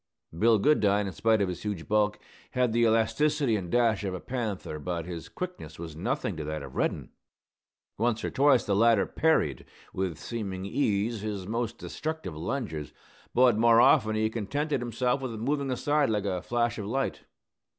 [0.35, 2.17] Bill Goodine, in spite of his huge bulk,
[2.53, 6.63] had the elasticity and dash of a panther; but his quickness was nothing to that
[6.63, 7.11] of Reddin.
[7.99, 12.93] Once or twice the latter parried, with seeming ease, his most destructive lunges,
[13.35, 17.25] but more often he contented himself with moving aside like a flash of light.